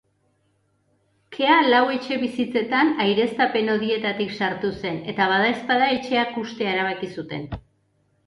[1.35, 7.45] Kea lau etxebizitzetan aireztapen hodietatik sartu zen eta badaezpada etxeak hustea erabaki zuten.